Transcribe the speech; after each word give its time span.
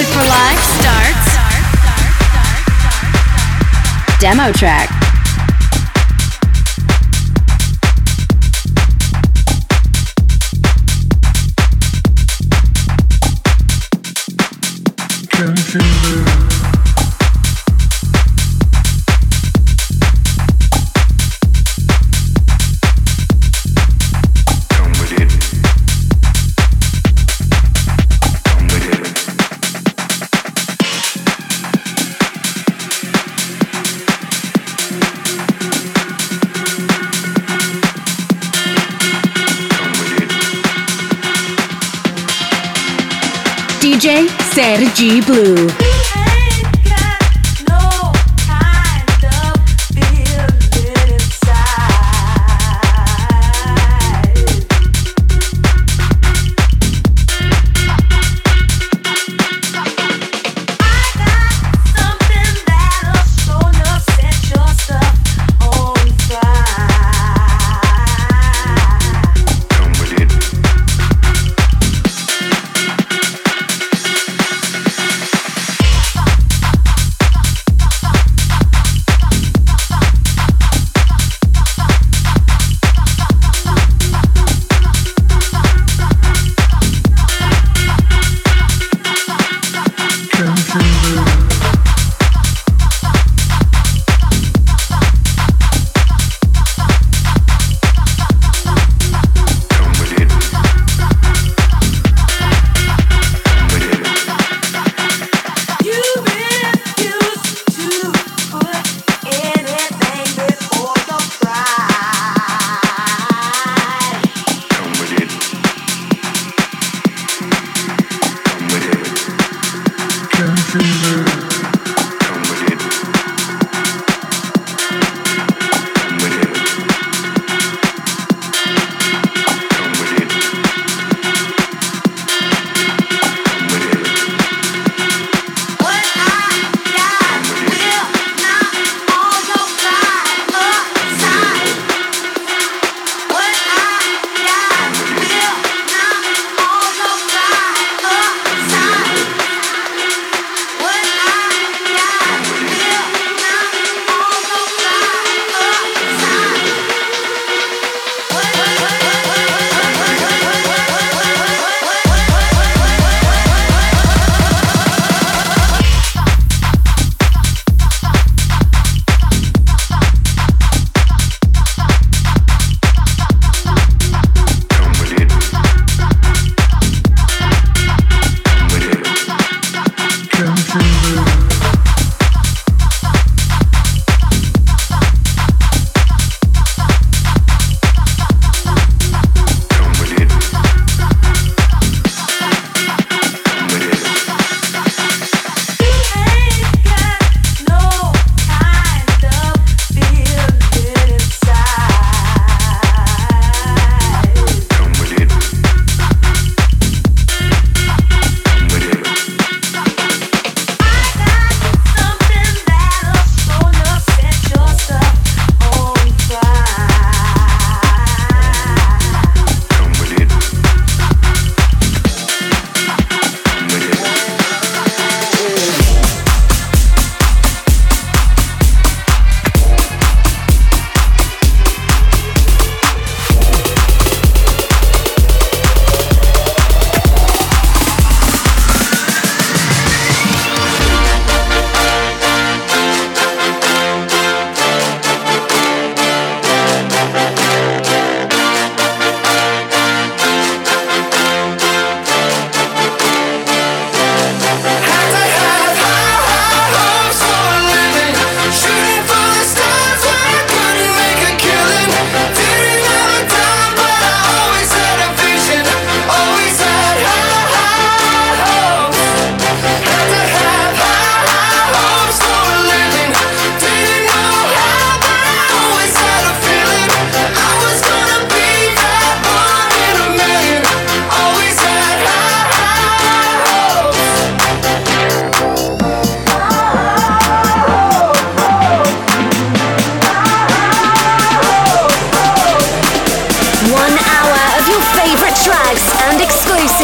Music 0.00 0.14
for 0.14 0.24
Live 0.24 0.58
starts. 0.80 1.26
Demo 4.18 4.50
track. 4.52 4.99
Sergi 44.52 45.20
Blue. 45.20 45.89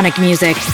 Electronic 0.00 0.18
music. 0.18 0.69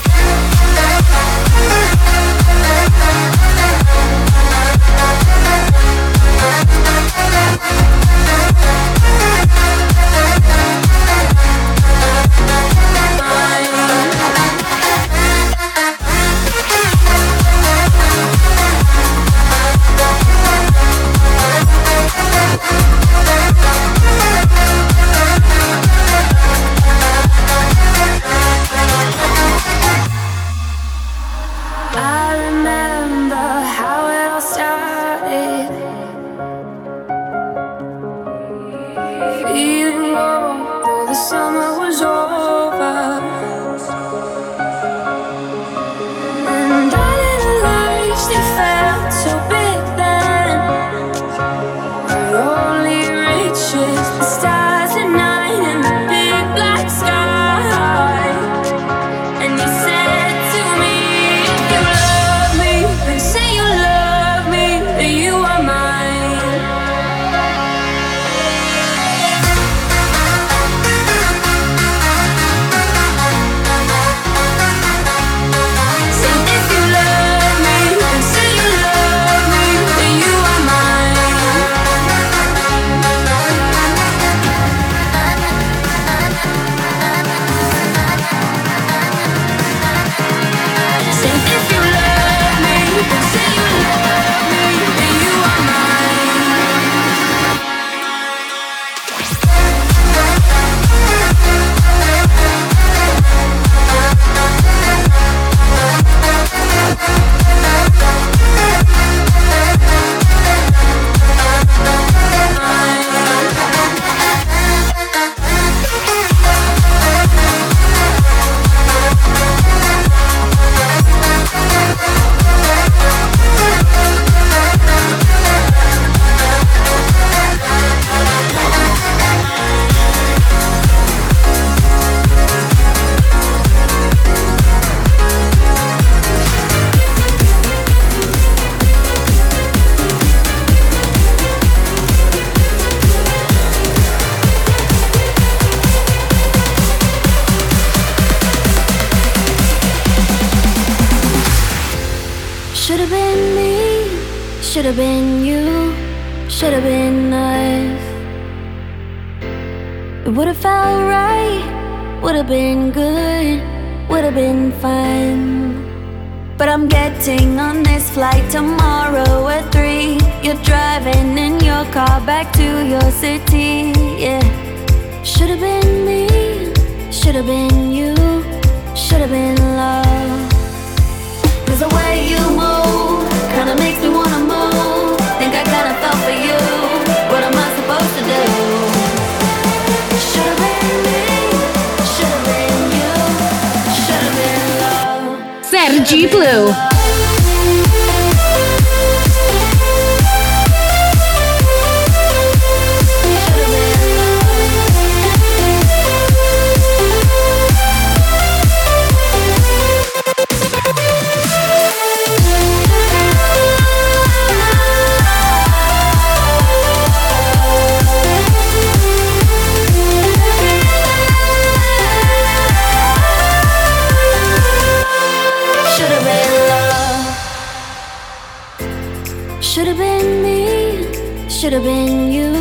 Should've 231.59 231.85
been 231.85 232.31
you. 232.31 232.53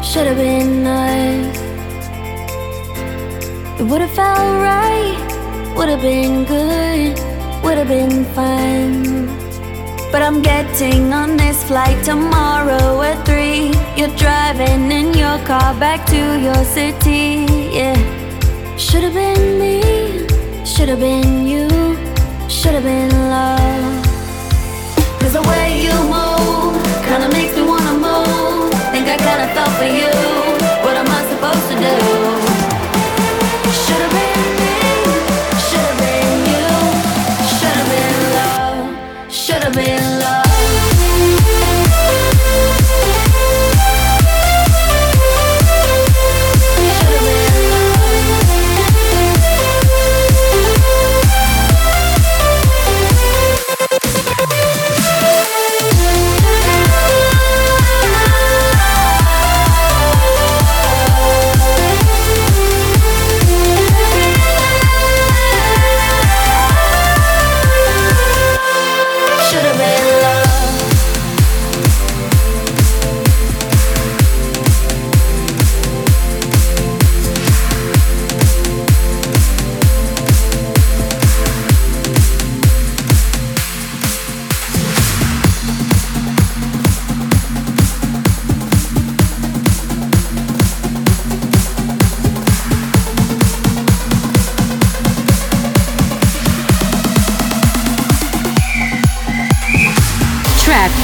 Should've 0.00 0.36
been 0.36 0.86
us. 0.86 1.56
It 3.80 3.82
would've 3.82 4.12
felt 4.12 4.62
right. 4.62 5.18
Would've 5.76 6.00
been 6.00 6.44
good. 6.44 7.18
Would've 7.64 7.88
been 7.88 8.24
fun. 8.26 9.26
But 10.12 10.22
I'm 10.22 10.40
getting 10.40 11.12
on 11.12 11.36
this 11.36 11.64
flight 11.64 12.04
tomorrow 12.04 13.02
at 13.02 13.26
three. 13.26 13.72
You're 13.96 14.16
driving 14.16 14.92
in 14.92 15.14
your 15.14 15.38
car 15.44 15.74
back 15.80 16.06
to 16.06 16.22
your 16.46 16.62
city. 16.64 17.44
Yeah. 17.74 17.96
Should've 18.76 19.14
been 19.14 19.58
me. 19.58 20.28
Should've 20.64 21.00
been 21.00 21.44
you. 21.44 21.66
Should've 22.48 22.84
been 22.84 23.10
love. 23.10 24.06
Cause 25.18 25.32
the 25.32 25.42
way 25.42 25.82
you 25.82 25.94
move 26.14 26.80
kinda 27.04 27.28
makes 27.32 27.56
me 27.56 27.61
I 29.12 29.16
kinda 29.18 29.46
fell 29.52 29.70
for 29.76 29.84
you. 29.84 30.10
What 30.84 30.96
am 30.96 31.06
I 31.06 31.20
supposed 31.28 31.68
to 31.68 31.76
do? 31.78 32.41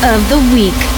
Of 0.05 0.29
the 0.29 0.39
week. 0.55 0.98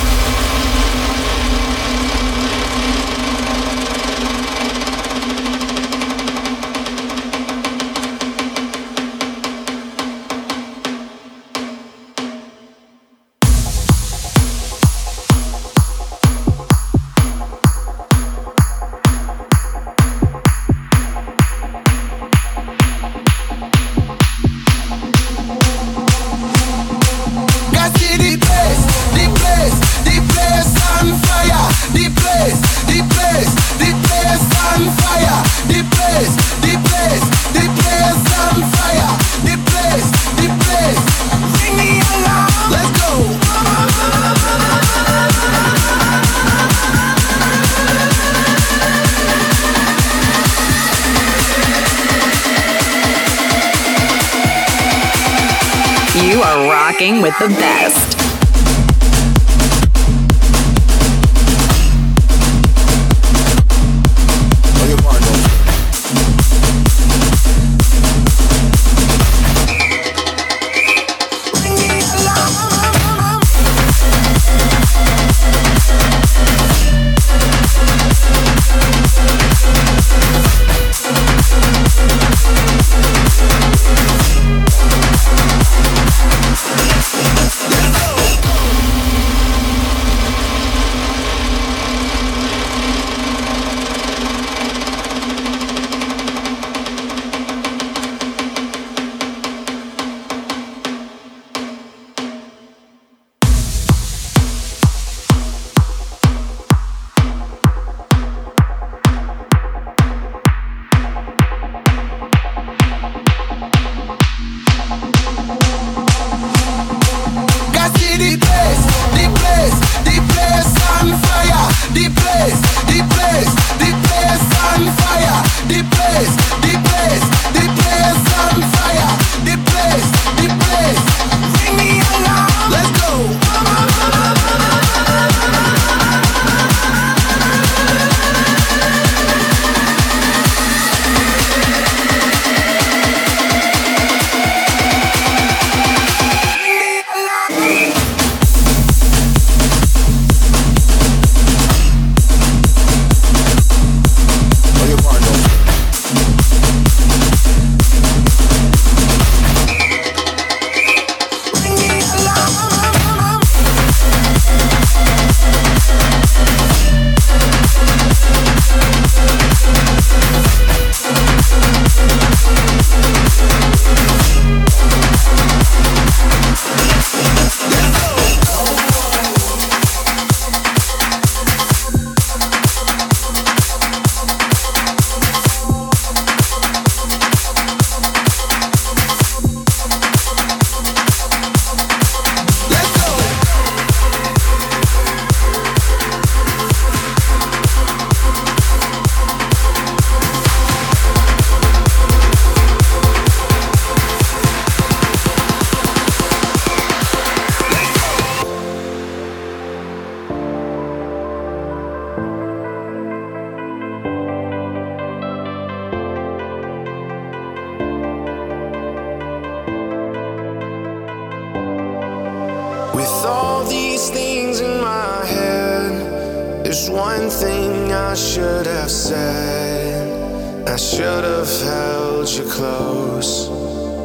With 223.01 223.25
all 223.25 223.65
these 223.65 224.11
things 224.11 224.61
in 224.61 224.79
my 224.79 225.25
head, 225.25 226.63
there's 226.63 226.91
one 226.91 227.31
thing 227.31 227.91
I 227.91 228.15
should 228.15 228.67
have 228.67 228.91
said. 228.91 230.69
I 230.69 230.77
should 230.77 231.25
have 231.25 231.49
held 231.63 232.29
you 232.29 232.45
close. 232.45 233.49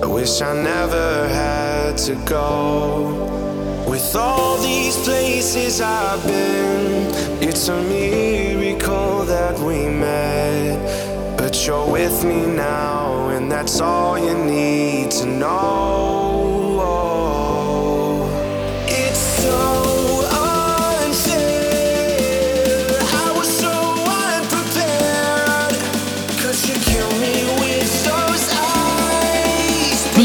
I 0.01 0.07
wish 0.07 0.41
I 0.41 0.53
never 0.53 1.27
had 1.27 1.97
to 2.07 2.15
go. 2.23 3.85
With 3.85 4.15
all 4.15 4.57
these 4.61 4.95
places 5.03 5.81
I've 5.81 6.25
been, 6.25 7.11
it's 7.43 7.67
a 7.67 7.81
miracle 7.83 9.25
that 9.25 9.59
we 9.59 9.89
met. 9.89 11.37
But 11.37 11.67
you're 11.67 11.91
with 11.91 12.23
me 12.23 12.45
now, 12.45 13.27
and 13.27 13.51
that's 13.51 13.81
all 13.81 14.17
you 14.17 14.35
need 14.45 15.11
to 15.19 15.25
know. 15.25 16.14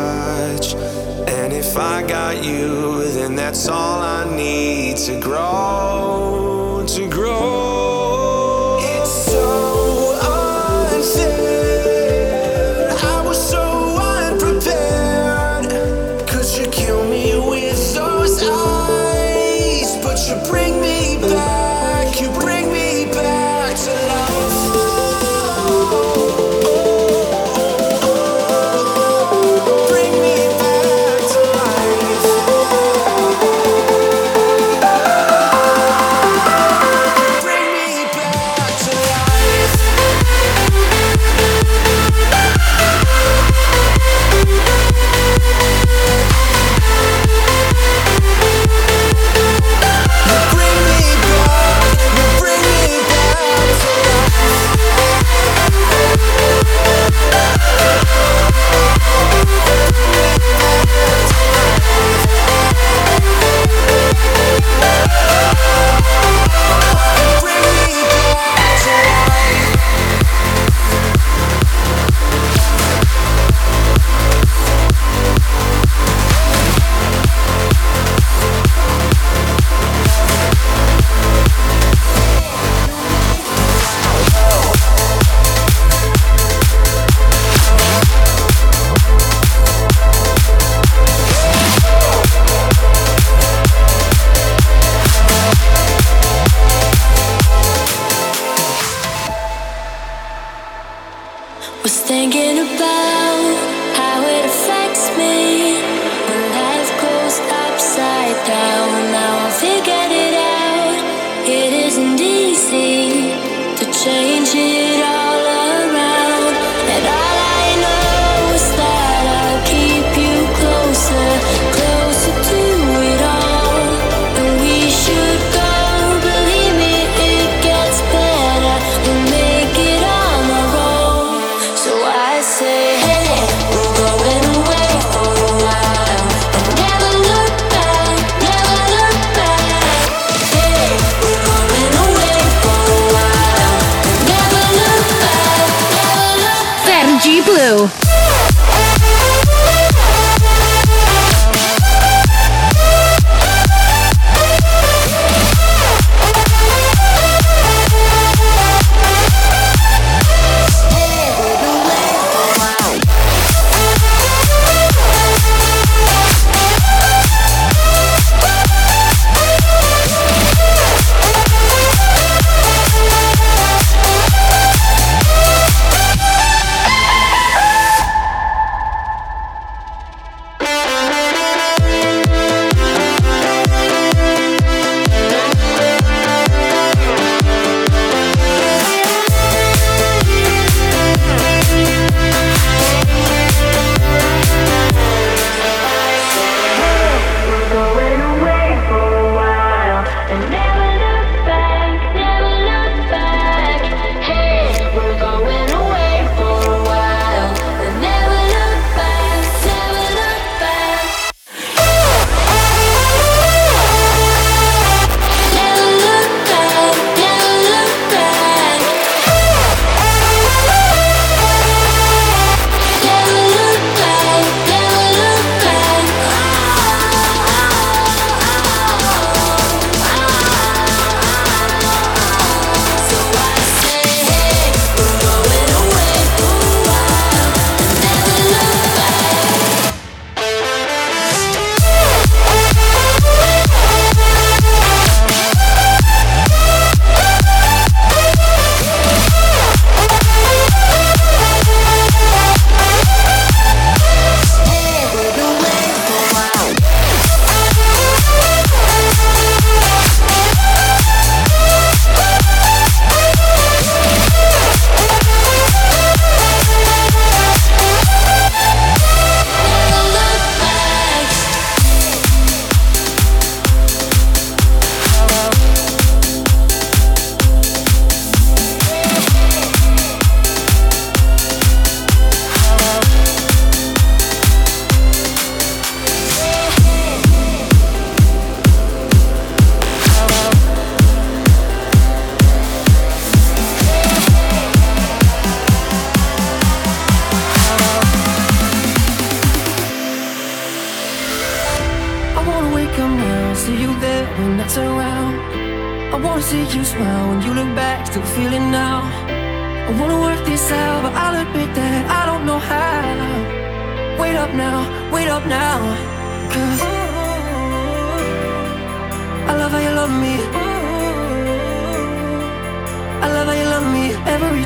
touch. 0.00 0.74
And 1.28 1.52
if 1.52 1.76
I 1.76 2.02
got 2.02 2.44
you, 2.44 3.10
then 3.12 3.34
that's 3.36 3.68
all 3.68 4.00
I 4.00 4.24
need 4.36 4.96
to 5.08 5.18
grow, 5.20 6.84
to 6.96 7.08
grow. 7.08 8.78
It's 8.80 9.14
so 9.32 9.46
unfair. 10.92 11.69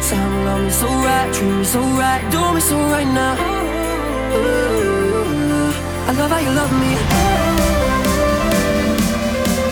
Sound 0.05 0.45
love 0.45 0.63
me 0.63 0.71
so 0.71 0.87
right, 0.87 1.33
treat 1.33 1.49
me 1.49 1.65
so 1.65 1.81
right, 1.81 2.21
do 2.31 2.53
me 2.53 2.61
so 2.61 2.77
right 2.77 3.07
now. 3.07 3.35
Ooh, 4.37 5.73
I 6.09 6.13
love 6.13 6.31
how 6.31 6.41
you 6.45 6.51
love 6.51 6.73
me. 6.73 6.91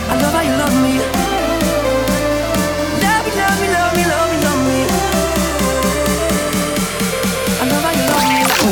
I 0.09 0.15
love 0.23 0.33
how 0.33 0.41
you 0.41 0.57
love 0.57 0.77
me. 0.85 0.93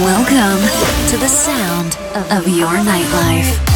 Welcome 0.02 0.62
to 1.10 1.16
the 1.18 1.28
sound 1.28 1.98
of 2.30 2.48
your 2.48 2.68
nightlife. 2.68 3.69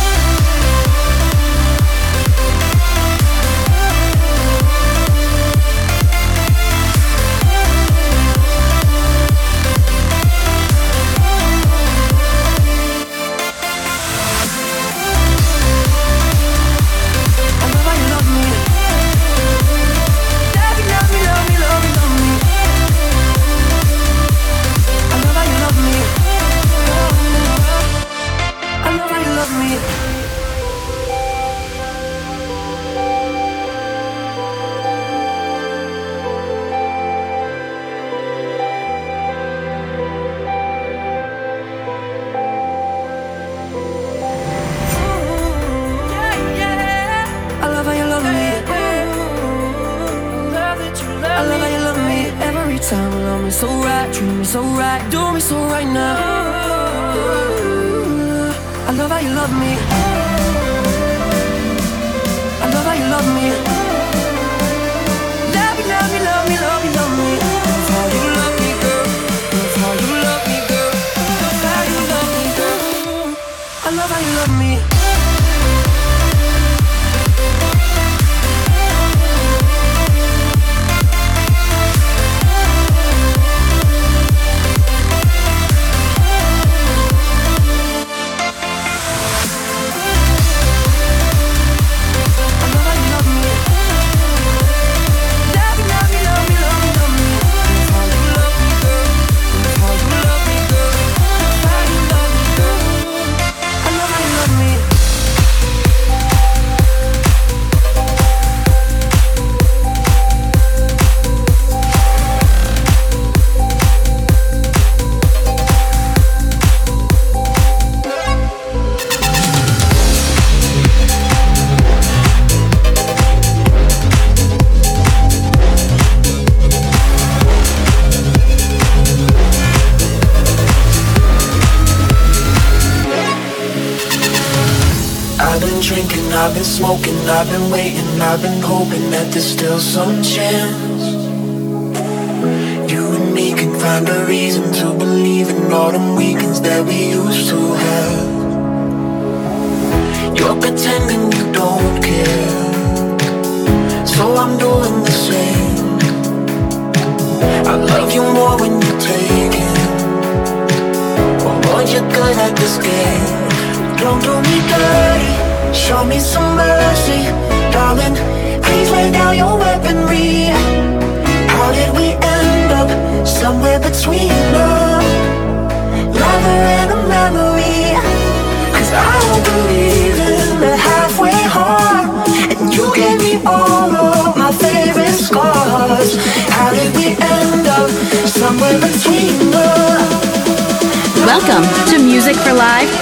so 139.95 140.05
change. 140.25 140.44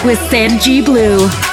with 0.04 0.18
Sergi 0.30 0.80
Blue. 0.80 1.51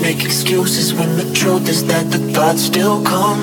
make 0.00 0.24
excuses 0.24 0.92
when 0.94 1.16
the 1.16 1.32
truth 1.34 1.68
is 1.68 1.84
that 1.86 2.10
the 2.10 2.18
thoughts 2.32 2.62
still 2.62 3.02
come. 3.02 3.40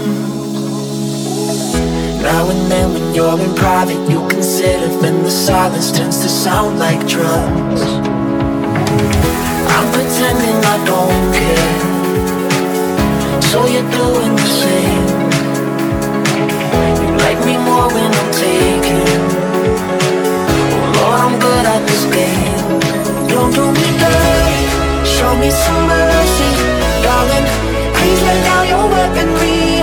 Now 2.22 2.50
and 2.50 2.72
then 2.72 2.94
when 2.94 3.16
you're 3.16 3.40
in 3.40 3.54
private, 3.56 4.10
you 4.10 4.28
consider 4.28 4.88
then 5.02 5.24
the 5.24 5.32
silence 5.32 5.92
tends 5.92 6.22
to 6.22 6.30
sound 6.30 6.80
like 6.80 7.00
drums. 7.08 7.82
I'm 9.76 9.88
pretending 9.92 10.58
I 10.74 10.78
don't 10.92 11.34
care, 11.40 11.82
so 13.42 13.66
you're 13.74 13.92
doing 13.92 14.36
the 14.36 14.50
same. 14.64 15.08
You 17.02 17.10
like 17.26 17.40
me 17.46 17.58
more 17.68 17.88
when 17.96 18.12
I'm 18.20 18.32
taken. 18.34 19.02
Oh 20.82 20.92
Lord, 20.98 21.20
I'm 21.26 21.36
good 21.40 21.66
at 21.76 21.82
this 21.90 22.04
game. 22.16 23.28
Don't 23.30 23.52
do 23.54 23.66
me 23.72 24.00
dirty. 24.00 24.25
Show 25.26 25.36
me 25.38 25.50
some 25.50 25.88
mercy, 25.88 26.52
darling. 27.02 27.48
Please 27.98 28.22
lay 28.28 28.40
down 28.46 28.68
your 28.70 28.86
weaponry. 28.94 29.82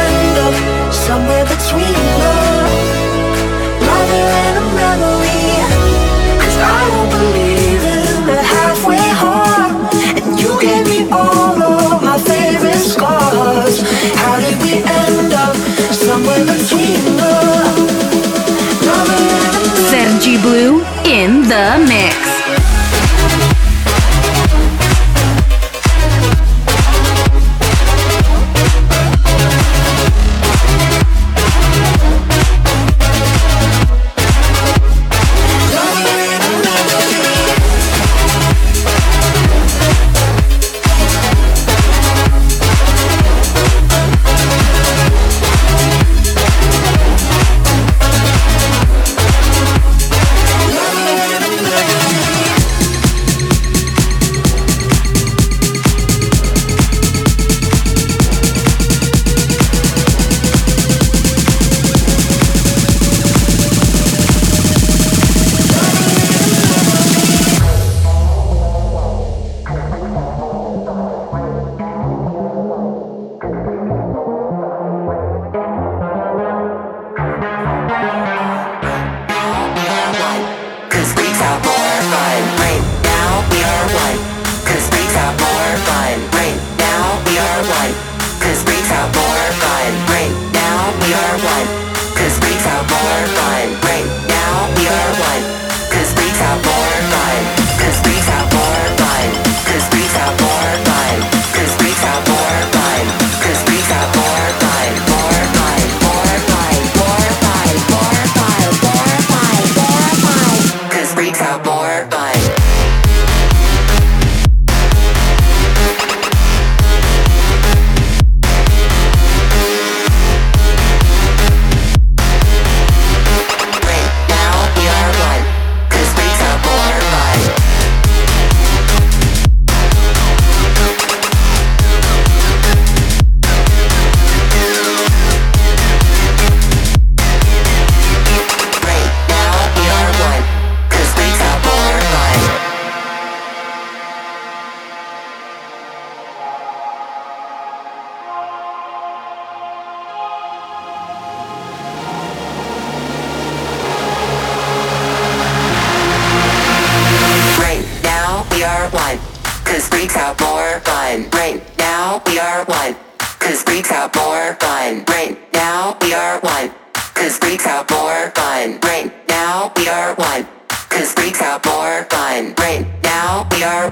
End 0.00 0.94
somewhere 0.94 1.44
between 1.44 2.00
the 2.22 2.34
Lover 3.86 4.26
and 4.44 4.54
a 4.62 4.66
memory. 4.80 5.44
Cause 6.40 6.56
I 6.56 6.80
don't 6.88 7.10
believe 7.18 7.84
in 7.96 8.40
halfway 8.56 9.06
heart. 9.22 9.92
And 10.24 10.40
you 10.40 10.52
gave 10.58 10.88
me 10.88 11.00
all 11.12 11.60
of 11.62 12.02
my 12.02 12.16
favorite 12.16 12.84
scars. 12.92 13.76
How 14.20 14.40
did 14.40 14.56
we 14.64 14.74
end 15.04 15.34
up 15.34 15.54
somewhere 15.92 16.44
between 16.48 17.00
love 17.20 17.76
Sergi 19.90 20.40
Blue 20.40 20.80
in 21.04 21.42
the 21.42 21.84
mix. 21.86 22.29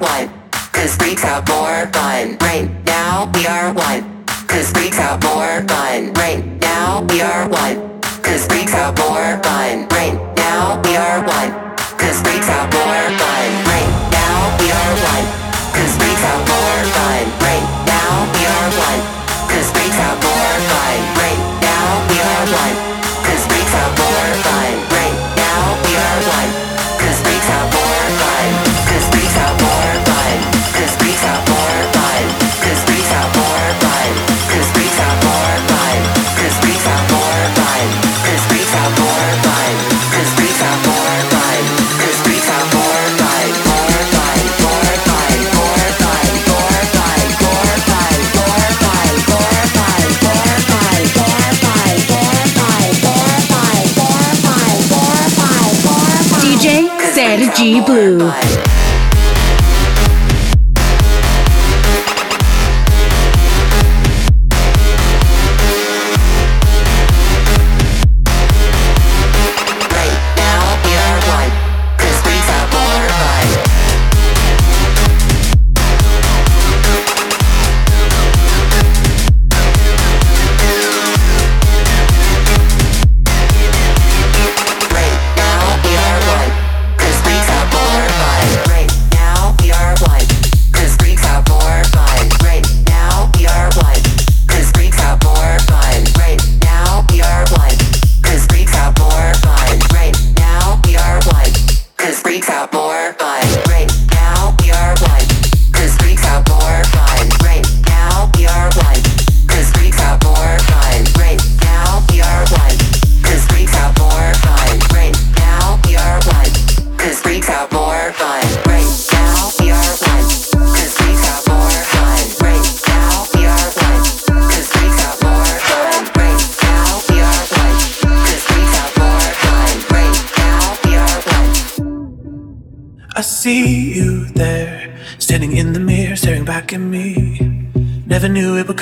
Cause 0.00 0.94
freaks 0.96 1.22
have 1.22 1.48
more 1.48 1.86
fun. 1.92 2.47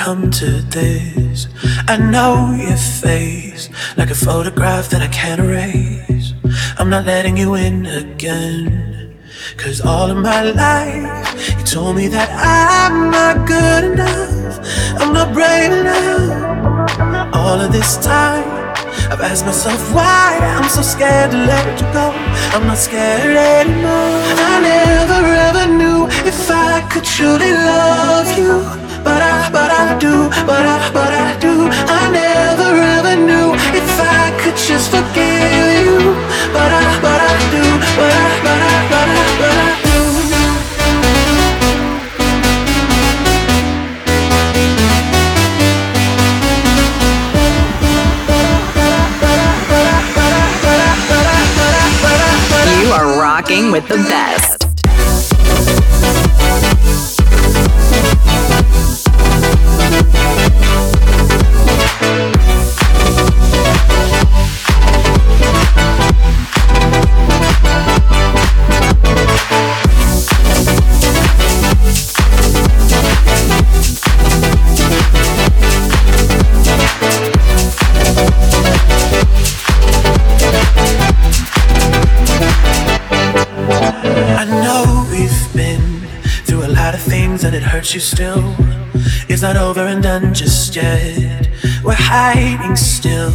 Come 0.07 0.31
to 0.31 0.61
this. 0.77 1.49
I 1.89 1.97
know 1.97 2.55
your 2.55 2.77
face, 2.77 3.69
like 3.97 4.09
a 4.09 4.15
photograph 4.15 4.87
that 4.91 5.01
I 5.01 5.09
can't 5.09 5.41
erase. 5.41 6.33
I'm 6.77 6.89
not 6.89 7.05
letting 7.05 7.35
you 7.35 7.55
in 7.55 7.85
again. 7.85 9.19
Cause 9.57 9.81
all 9.81 10.09
of 10.09 10.15
my 10.15 10.43
life, 10.43 11.59
you 11.59 11.65
told 11.65 11.97
me 11.97 12.07
that 12.07 12.29
I'm 12.31 13.11
not 13.11 13.35
good 13.55 13.83
enough. 13.91 14.55
I'm 15.01 15.11
not 15.11 15.33
brave 15.33 15.73
enough. 15.73 17.35
All 17.35 17.59
of 17.59 17.73
this 17.73 17.97
time, 17.97 18.47
I've 19.11 19.19
asked 19.19 19.45
myself 19.45 19.93
why 19.93 20.39
I'm 20.55 20.69
so 20.69 20.83
scared 20.83 21.31
to 21.31 21.37
let 21.37 21.81
you 21.81 21.87
go. 21.91 22.07
I'm 22.55 22.65
not 22.65 22.77
scared 22.77 23.35
anymore. 23.35 24.21
I 24.51 24.55
never 24.71 25.21
ever 25.47 25.65
knew 25.79 26.07
if 26.31 26.49
I 26.49 26.79
could 26.91 27.03
truly 27.03 27.51
love 27.51 28.29
you. 28.37 28.86
But 29.07 29.21
I, 29.21 29.49
but 29.57 29.71
I 29.71 29.97
do, 30.05 30.15
but 30.49 30.65
I, 30.75 30.77
but 30.97 31.11
I 31.25 31.27
do. 31.39 31.53
I 31.99 32.01
never 32.21 32.69
ever 32.95 33.15
knew 33.27 33.47
if 33.79 33.87
I 34.19 34.35
could 34.41 34.57
just 34.69 34.87
forgive 34.91 35.87
you. 35.87 35.97
But 36.55 36.71
I, 36.83 36.85
but 37.05 37.19
I 37.31 37.33
do, 37.55 37.63
but 37.99 38.11
I, 38.23 38.27
but 38.45 38.61
I, 38.73 38.75
but 38.91 39.07
I, 39.15 39.25
but 39.41 39.55
I 39.63 39.69
do. 39.87 39.97
You 52.83 52.89
are 52.91 53.09
rocking 53.19 53.71
with 53.71 53.87
the 53.87 53.97
best. 54.11 54.46
We're 90.77 91.93
hiding 91.93 92.75
still 92.75 93.31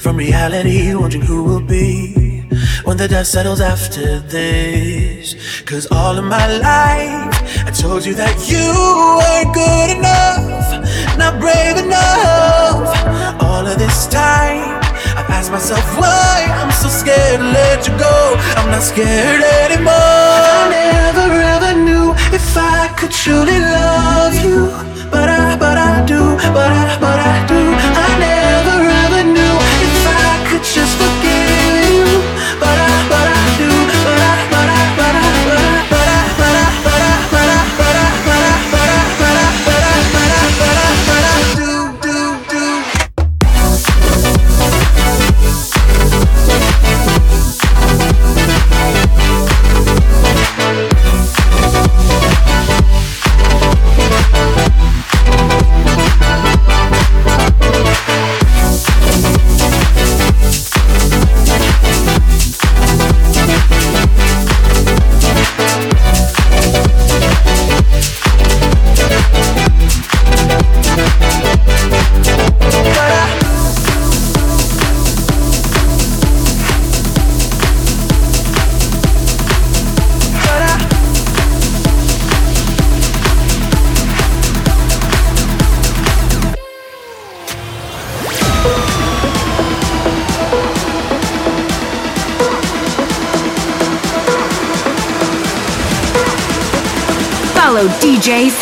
from 0.00 0.18
reality, 0.18 0.94
wondering 0.94 1.24
who 1.24 1.42
will 1.42 1.62
be 1.62 2.42
when 2.84 2.98
the 2.98 3.08
dust 3.08 3.32
settles 3.32 3.62
after 3.62 4.20
this. 4.20 5.62
Cause 5.62 5.86
all 5.90 6.18
of 6.18 6.24
my 6.24 6.46
life, 6.58 7.66
I 7.66 7.70
told 7.70 8.04
you 8.04 8.12
that 8.14 8.36
you 8.52 8.68
weren't 9.16 9.54
good 9.54 9.96
enough, 9.96 11.16
not 11.16 11.40
brave 11.40 11.78
enough. 11.78 12.84
All 13.42 13.66
of 13.66 13.78
this 13.78 14.06
time, 14.08 14.76
I've 15.16 15.30
asked 15.30 15.50
myself 15.50 15.84
why 15.96 16.46
I'm 16.50 16.70
so 16.70 16.88
scared 16.88 17.40
to 17.40 17.46
let 17.46 17.88
you 17.88 17.96
go. 17.96 18.36
I'm 18.58 18.70
not 18.70 18.82
scared 18.82 19.42
anymore. 19.64 19.94
I 19.94 20.68
never 20.68 21.32
ever 21.54 21.80
knew 21.80 22.12
if 22.34 22.56
I 22.58 22.88
could 22.98 23.10
truly 23.10 23.58
love 23.58 24.34
you, 24.44 24.68
but 26.36 26.72
I, 26.72 26.98
but 27.00 27.18
I 27.18 27.46
do. 27.46 27.73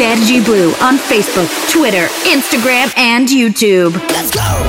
Sergi 0.03 0.41
Blue 0.41 0.71
on 0.81 0.97
Facebook, 0.97 1.49
Twitter, 1.71 2.09
Instagram, 2.25 2.93
and 2.99 3.29
YouTube. 3.29 3.93
Let's 4.11 4.33
go! 4.33 4.62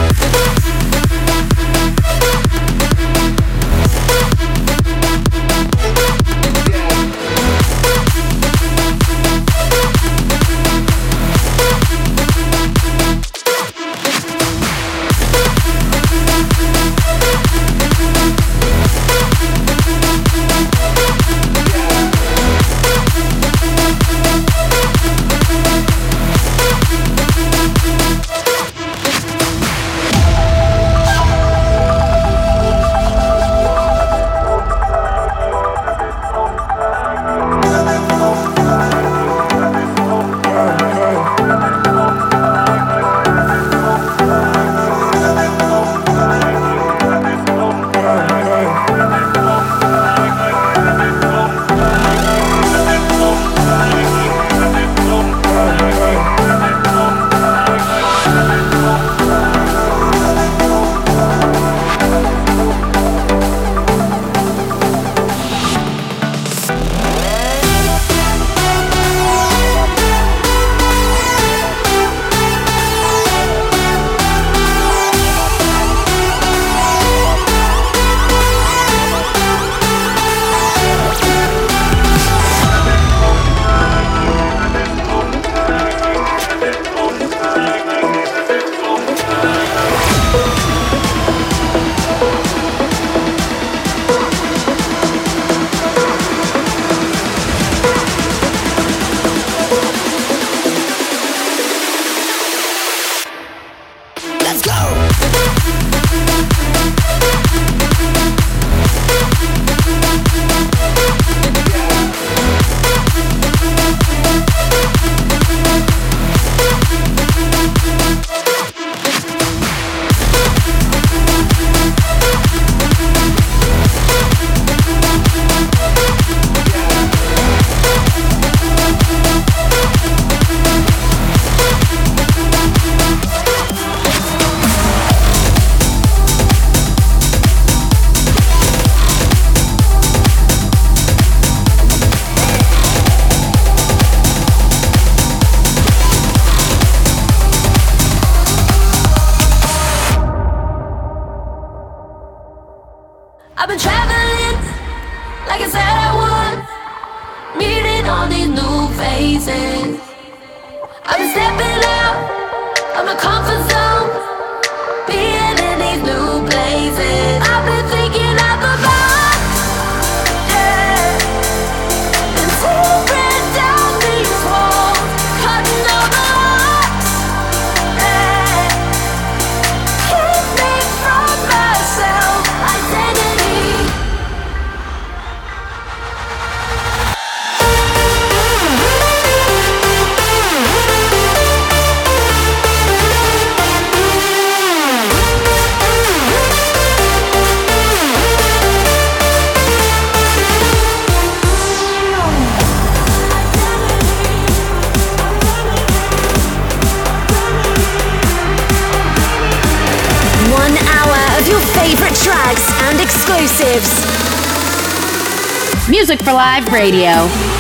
Live 216.54 216.72
Radio. 216.72 217.53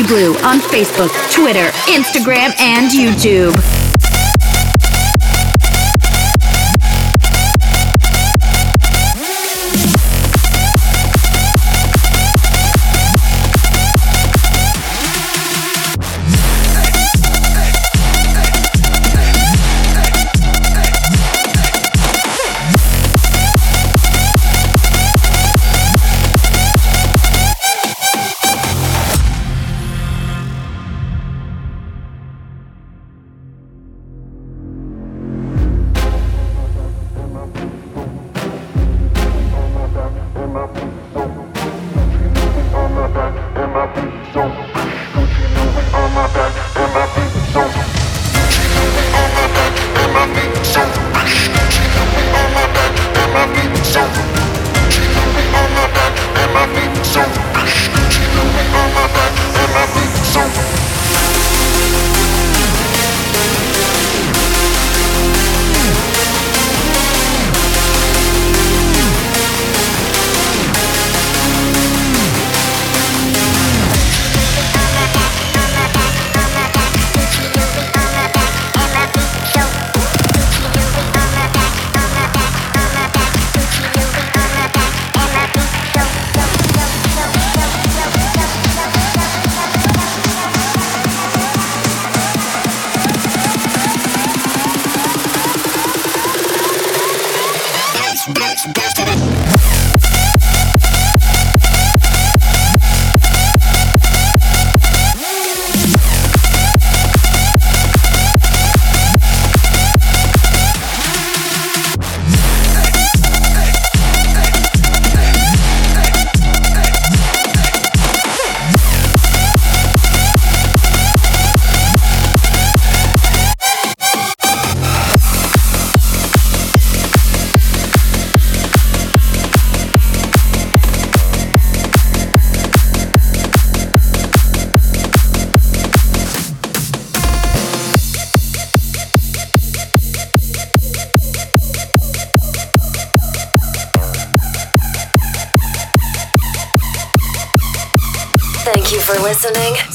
Blue 0.00 0.32
on 0.38 0.58
Facebook, 0.58 1.10
Twitter, 1.30 1.68
Instagram, 1.86 2.58
and 2.58 2.90
YouTube. 2.90 3.91